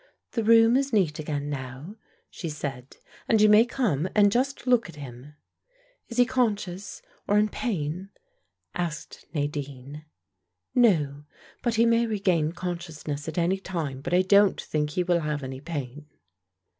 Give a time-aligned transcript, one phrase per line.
[0.31, 1.95] "The room is neat again now,"
[2.31, 2.97] she said,
[3.29, 5.35] "and you may come and just look at him."
[6.09, 8.09] "Is he conscious or in pain?"
[8.73, 10.05] asked Nadine.
[10.73, 11.25] "No;
[11.61, 15.43] but he may regain consciousness at any time, but I don't think he will have
[15.43, 16.07] any pain."